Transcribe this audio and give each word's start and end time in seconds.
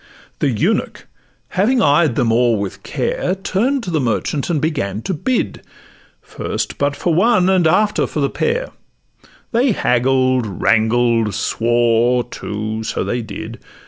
The 0.39 0.49
eunuch, 0.49 1.05
having 1.49 1.79
eyed 1.79 2.15
them 2.15 2.31
o'er 2.31 2.57
with 2.57 2.81
care, 2.81 3.35
Turn'd 3.35 3.83
to 3.83 3.91
the 3.91 3.99
merchant, 4.01 4.49
and 4.49 4.59
begun 4.59 5.03
to 5.03 5.13
bid 5.13 5.61
First 6.23 6.79
but 6.79 6.95
for 6.95 7.13
one, 7.13 7.51
and 7.51 7.67
after 7.67 8.07
for 8.07 8.19
the 8.19 8.27
pair; 8.27 8.69
They 9.51 9.73
haggled, 9.73 10.47
wrangled, 10.47 11.35
swore, 11.35 12.23
too—so 12.23 13.03
they 13.03 13.21
did! 13.21 13.59